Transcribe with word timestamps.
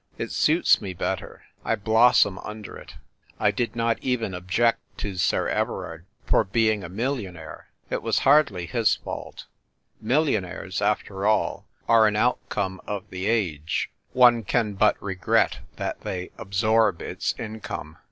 It 0.17 0.31
suits 0.31 0.81
me 0.81 0.95
better. 0.95 1.43
I 1.63 1.75
blossom 1.75 2.39
under 2.39 2.75
it. 2.75 2.95
I 3.39 3.51
did 3.51 3.75
not 3.75 3.99
even 4.01 4.33
object 4.33 4.79
to 4.97 5.15
Sir 5.15 5.47
Everard 5.47 6.07
for 6.25 6.43
being 6.43 6.83
a 6.83 6.89
millionaire; 6.89 7.67
it 7.91 8.01
was 8.01 8.17
hardly 8.25 8.65
his 8.65 8.95
fault; 8.95 9.45
million 10.01 10.43
aires, 10.43 10.81
after 10.81 11.27
all, 11.27 11.67
are 11.87 12.07
an 12.07 12.15
outcome 12.15 12.81
of 12.87 13.11
the 13.11 13.27
age: 13.27 13.91
one 14.11 14.41
can 14.41 14.73
but 14.73 14.99
regret 14.99 15.59
that 15.75 16.01
they 16.01 16.31
absorb 16.39 16.99
its 16.99 17.35
income. 17.37 17.99